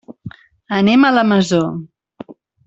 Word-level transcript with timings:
Anem 0.77 1.05
a 1.05 1.11
la 1.17 1.25
Masó. 1.33 1.61